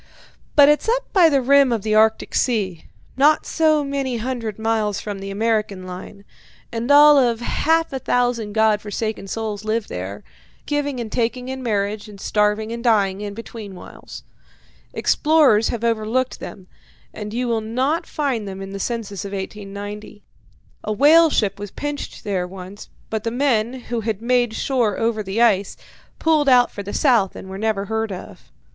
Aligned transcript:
But 0.55 0.67
it's 0.67 0.89
up 0.89 1.13
by 1.13 1.29
the 1.29 1.43
rim 1.43 1.71
of 1.71 1.83
the 1.83 1.93
Arctic 1.93 2.33
Sea, 2.33 2.85
not 3.17 3.45
so 3.45 3.83
many 3.83 4.17
hundred 4.17 4.57
miles 4.57 4.99
from 4.99 5.19
the 5.19 5.29
American 5.29 5.85
line, 5.85 6.25
and 6.71 6.89
all 6.89 7.19
of 7.19 7.39
half 7.41 7.93
a 7.93 7.99
thousand 7.99 8.53
God 8.53 8.81
forsaken 8.81 9.27
souls 9.27 9.63
live 9.63 9.89
there, 9.89 10.23
giving 10.65 10.99
and 10.99 11.11
taking 11.11 11.49
in 11.49 11.61
marriage, 11.61 12.09
and 12.09 12.19
starving 12.19 12.71
and 12.71 12.83
dying 12.83 13.21
in 13.21 13.35
between 13.35 13.75
whiles. 13.75 14.23
Explorers 14.91 15.67
have 15.67 15.83
overlooked 15.83 16.39
them, 16.39 16.65
and 17.13 17.31
you 17.31 17.47
will 17.47 17.61
not 17.61 18.07
find 18.07 18.47
them 18.47 18.59
in 18.59 18.71
the 18.71 18.79
census 18.79 19.23
of 19.23 19.33
1890. 19.33 20.23
A 20.83 20.91
whale 20.91 21.29
ship 21.29 21.59
was 21.59 21.69
pinched 21.69 22.23
there 22.23 22.47
once, 22.47 22.89
but 23.11 23.23
the 23.23 23.29
men, 23.29 23.73
who 23.81 24.01
had 24.01 24.19
made 24.19 24.55
shore 24.55 24.97
over 24.97 25.21
the 25.21 25.43
ice, 25.43 25.77
pulled 26.17 26.49
out 26.49 26.71
for 26.71 26.81
the 26.81 26.91
south 26.91 27.35
and 27.35 27.49
were 27.51 27.59
never 27.59 27.85
heard 27.85 28.11
of. 28.11 28.49